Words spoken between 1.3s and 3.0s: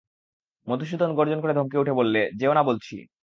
করে ধমকে উঠে বললে, যেয়ো না বলছি।